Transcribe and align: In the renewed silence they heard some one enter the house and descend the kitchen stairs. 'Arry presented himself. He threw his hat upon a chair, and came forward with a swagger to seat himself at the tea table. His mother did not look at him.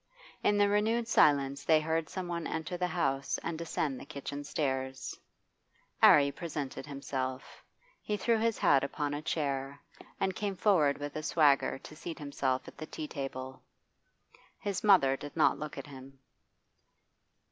In 0.41 0.57
the 0.57 0.67
renewed 0.67 1.07
silence 1.07 1.63
they 1.63 1.79
heard 1.79 2.09
some 2.09 2.27
one 2.27 2.47
enter 2.47 2.75
the 2.75 2.87
house 2.87 3.37
and 3.43 3.55
descend 3.55 3.99
the 3.99 4.03
kitchen 4.07 4.43
stairs. 4.43 5.15
'Arry 6.01 6.31
presented 6.31 6.87
himself. 6.87 7.63
He 8.01 8.17
threw 8.17 8.39
his 8.39 8.57
hat 8.57 8.83
upon 8.83 9.13
a 9.13 9.21
chair, 9.21 9.79
and 10.19 10.35
came 10.35 10.55
forward 10.55 10.97
with 10.97 11.15
a 11.15 11.21
swagger 11.21 11.77
to 11.77 11.95
seat 11.95 12.17
himself 12.17 12.67
at 12.67 12.77
the 12.79 12.87
tea 12.87 13.07
table. 13.07 13.61
His 14.57 14.83
mother 14.83 15.15
did 15.15 15.35
not 15.37 15.59
look 15.59 15.77
at 15.77 15.85
him. 15.85 16.17